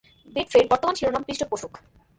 Betfred 0.35 0.65
বর্তমান 0.71 0.95
শিরোনাম 0.99 1.23
পৃষ্ঠপোষক। 1.27 1.71